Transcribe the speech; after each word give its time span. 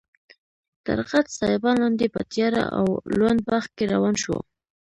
تر 0.85 0.97
غټ 1.09 1.25
سایبان 1.39 1.75
لاندې 1.83 2.07
په 2.15 2.21
تیاره 2.31 2.63
او 2.77 2.87
لوند 3.17 3.39
باغ 3.47 3.63
کې 3.75 3.85
روان 3.93 4.15
شوو. 4.21 4.39